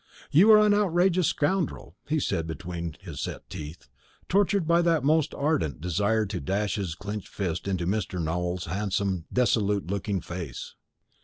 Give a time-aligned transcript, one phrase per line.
[0.31, 3.87] "You are an outrageous scoundrel!" he said between his set teeth,
[4.27, 8.19] tortured by that most ardent desire to dash his clenched fist into Mr.
[8.19, 10.73] Nowell's handsome dissolute looking face.